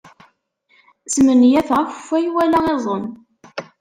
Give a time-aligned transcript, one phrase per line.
[1.13, 3.05] Smenyafeɣ akeffay wala iẓem.